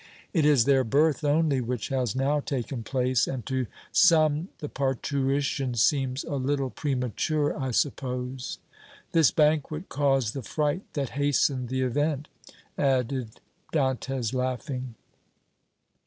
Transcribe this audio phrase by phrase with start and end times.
[0.33, 5.75] It is their birth only which has now taken place, and to some the parturition
[5.75, 8.57] seems a little premature, I suppose.
[9.11, 12.29] This banquet caused the fright that hastened the event,"
[12.79, 13.39] added
[13.71, 14.95] Dantès, laughing.